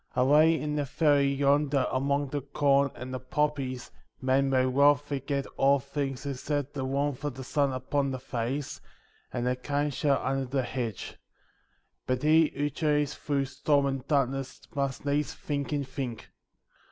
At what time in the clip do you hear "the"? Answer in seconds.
0.77-0.85, 2.29-2.41, 3.13-3.19, 6.73-6.85, 7.35-7.43, 8.09-8.17, 9.45-9.55, 10.45-10.63